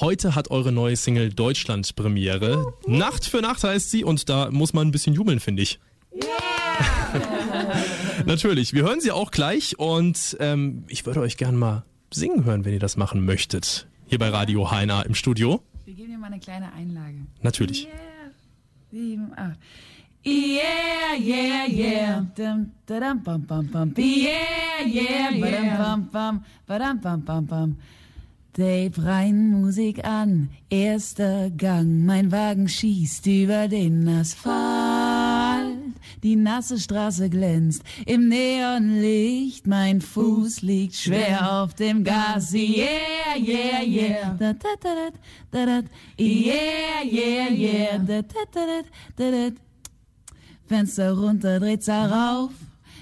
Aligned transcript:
Heute 0.00 0.34
hat 0.34 0.50
eure 0.50 0.72
neue 0.72 0.96
Single 0.96 1.28
Deutschland 1.28 1.94
Premiere. 1.94 2.72
Nacht 2.86 3.26
für 3.26 3.42
Nacht 3.42 3.62
heißt 3.64 3.90
sie 3.90 4.02
und 4.02 4.30
da 4.30 4.50
muss 4.50 4.72
man 4.72 4.88
ein 4.88 4.92
bisschen 4.92 5.14
jubeln, 5.14 5.40
finde 5.40 5.60
ich. 5.60 5.78
Yeah! 6.14 6.24
Natürlich, 8.24 8.72
wir 8.72 8.84
hören 8.84 9.02
sie 9.02 9.10
auch 9.10 9.30
gleich 9.30 9.78
und 9.78 10.38
ähm, 10.40 10.84
ich 10.88 11.04
würde 11.04 11.20
euch 11.20 11.36
gerne 11.36 11.58
mal 11.58 11.84
singen 12.10 12.46
hören, 12.46 12.64
wenn 12.64 12.72
ihr 12.72 12.78
das 12.78 12.96
machen 12.96 13.26
möchtet. 13.26 13.88
Hier 14.06 14.18
bei 14.18 14.30
Radio 14.30 14.70
HNA 14.70 15.02
im 15.02 15.14
Studio. 15.14 15.60
Wir 15.84 15.92
geben 15.92 16.12
dir 16.12 16.18
mal 16.18 16.28
eine 16.28 16.40
kleine 16.40 16.72
Einlage. 16.72 17.26
Natürlich. 17.42 17.84
Yeah. 17.84 17.92
Sieben, 18.90 19.32
acht. 19.36 19.58
Yeah, 20.24 21.14
yeah, 21.18 21.66
yeah. 21.68 22.26
Dum. 22.34 22.72
Yeah, 22.88 24.32
yeah. 24.86 25.30
Dave 28.52 29.04
rein 29.04 29.50
Musik 29.50 30.04
an, 30.04 30.50
erster 30.70 31.50
Gang, 31.50 32.04
mein 32.04 32.32
Wagen 32.32 32.68
schießt 32.68 33.26
über 33.26 33.68
den 33.68 34.08
Asphalt. 34.08 35.76
Die 36.24 36.34
nasse 36.34 36.78
Straße 36.78 37.30
glänzt 37.30 37.82
im 38.06 38.28
Neonlicht, 38.28 39.68
mein 39.68 40.00
Fuß 40.00 40.62
liegt 40.62 40.96
schwer 40.96 41.62
auf 41.62 41.74
dem 41.74 42.02
Gas. 42.02 42.52
Yeah, 42.52 43.36
yeah, 43.36 43.82
yeah. 43.84 44.36
Da, 44.38 44.52
da, 44.52 44.68
da, 44.80 45.10
da, 45.52 45.66
da. 45.66 45.88
Yeah, 46.18 47.04
yeah, 47.04 47.50
yeah. 47.50 47.98
Da, 47.98 48.22
da, 48.22 48.40
da, 48.52 48.66
da, 48.66 48.82
da, 49.16 49.30
da. 49.30 49.56
Fenster 50.66 51.12
runter, 51.12 51.60
dreht's 51.60 51.88
rauf 51.88 52.52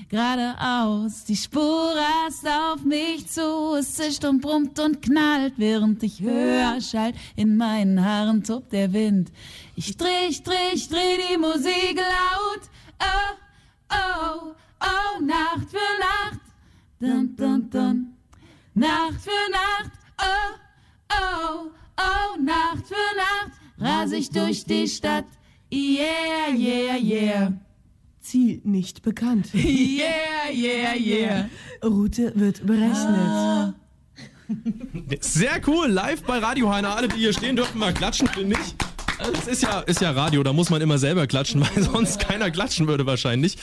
geradeaus. 0.09 1.25
Die 1.25 1.37
Spur 1.37 1.95
rast 1.95 2.47
auf 2.47 2.83
mich 2.85 3.29
zu, 3.29 3.75
es 3.79 3.95
zischt 3.95 4.25
und 4.25 4.41
brummt 4.41 4.79
und 4.81 5.03
knallt, 5.03 5.55
während 5.57 6.03
ich 6.03 6.21
höher 6.21 6.81
schallt. 6.81 7.15
In 7.37 7.57
meinen 7.57 8.05
Haaren 8.05 8.43
tobt 8.43 8.73
der 8.73 8.93
Wind. 8.93 9.31
Ich 9.77 9.97
dreh, 9.97 10.29
ich 10.29 10.43
dreh, 10.43 10.73
ich 10.73 10.89
dreh 10.89 11.19
die 11.31 11.37
Musik 11.39 11.97
laut. 11.97 12.63
Oh, 13.01 13.35
oh, 13.93 14.55
oh, 14.81 15.25
Nacht 15.25 15.71
für 15.71 16.01
Nacht. 16.01 16.41
Dun, 17.01 17.37
dun, 17.37 17.71
dun. 17.71 18.15
Nacht 18.75 19.21
für 19.21 19.51
Nacht. 19.51 19.93
Oh, 20.21 20.55
oh, 21.13 21.71
oh, 21.97 22.43
Nacht 22.43 22.87
für 22.87 23.17
Nacht. 23.17 23.59
Ras 23.79 24.13
ich 24.13 24.31
durch 24.31 24.65
die 24.65 24.89
Stadt. 24.89 25.27
Yeah, 25.71 26.55
yeah, 26.55 26.97
yeah. 26.97 27.53
Ziel 28.29 28.61
nicht 28.65 29.03
bekannt. 29.03 29.49
Yeah, 29.55 30.51
yeah, 30.53 30.95
yeah. 30.99 31.49
Route 31.83 32.33
wird 32.35 32.67
berechnet. 32.67 33.17
Ah. 33.17 33.75
Sehr 35.21 35.61
cool, 35.67 35.89
live 35.89 36.23
bei 36.23 36.39
Radio 36.39 36.73
Heiner. 36.73 36.97
Alle, 36.97 37.09
die 37.09 37.17
hier 37.17 37.33
stehen, 37.33 37.57
dürfen 37.57 37.79
mal 37.79 37.93
klatschen, 37.93 38.29
finde 38.29 38.57
ich. 38.57 38.75
Es 39.41 39.49
ist 39.49 39.63
ja, 39.63 39.81
ist 39.81 40.01
ja 40.01 40.13
Radio, 40.13 40.43
da 40.43 40.53
muss 40.53 40.71
man 40.71 40.81
immer 40.81 40.99
selber 40.99 41.27
klatschen, 41.27 41.61
weil 41.63 41.83
sonst 41.93 42.21
keiner 42.21 42.51
klatschen 42.51 42.87
würde 42.87 43.05
wahrscheinlich. 43.07 43.57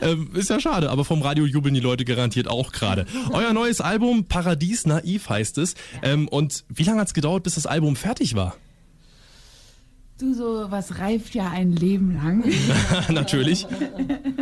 Ähm, 0.00 0.30
ist 0.34 0.50
ja 0.50 0.60
schade, 0.60 0.90
aber 0.90 1.04
vom 1.04 1.22
Radio 1.22 1.46
jubeln 1.46 1.74
die 1.74 1.80
Leute 1.80 2.04
garantiert 2.04 2.48
auch 2.48 2.72
gerade. 2.72 3.06
Euer 3.30 3.52
neues 3.52 3.80
Album 3.80 4.26
Paradies 4.26 4.86
Naiv 4.86 5.28
heißt 5.28 5.58
es. 5.58 5.74
Ähm, 6.02 6.28
und 6.28 6.64
wie 6.68 6.84
lange 6.84 7.00
hat 7.00 7.08
es 7.08 7.14
gedauert, 7.14 7.44
bis 7.44 7.54
das 7.54 7.66
Album 7.66 7.96
fertig 7.96 8.34
war? 8.34 8.56
Du, 10.18 10.34
so 10.34 10.66
was 10.68 10.98
reift 10.98 11.34
ja 11.34 11.48
ein 11.48 11.72
Leben 11.72 12.14
lang. 12.14 12.44
natürlich. 13.12 13.66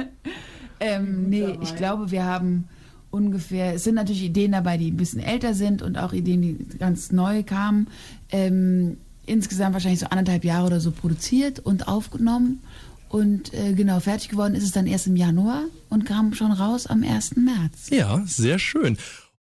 ähm, 0.81 1.29
nee, 1.29 1.59
ich 1.61 1.77
glaube, 1.77 2.11
wir 2.11 2.25
haben 2.25 2.69
ungefähr, 3.11 3.75
es 3.75 3.85
sind 3.85 3.97
natürlich 3.97 4.25
Ideen 4.25 4.53
dabei, 4.53 4.79
die 4.79 4.91
ein 4.91 4.97
bisschen 4.97 5.21
älter 5.21 5.53
sind 5.53 5.83
und 5.83 5.99
auch 5.99 6.15
Ideen, 6.15 6.41
die 6.43 6.79
ganz 6.79 7.13
neu 7.13 7.43
kamen. 7.43 7.89
Ähm, 8.31 8.97
insgesamt 9.27 9.75
wahrscheinlich 9.75 10.01
so 10.01 10.07
anderthalb 10.07 10.45
Jahre 10.45 10.67
oder 10.67 10.81
so 10.81 10.93
produziert 10.93 11.59
und 11.59 11.89
aufgenommen. 11.89 12.63
Und 13.09 13.53
äh, 13.53 13.75
genau, 13.75 14.01
fertig 14.01 14.31
geworden 14.31 14.55
ist 14.55 14.65
es 14.65 14.73
dann 14.73 14.87
erst 14.87 15.07
im 15.07 15.17
Januar 15.17 15.65
und 15.91 16.07
kam 16.07 16.33
schon 16.33 16.53
raus 16.53 16.87
am 16.87 17.03
1. 17.03 17.37
März. 17.37 17.91
Ja, 17.91 18.23
sehr 18.27 18.59
schön. 18.59 18.97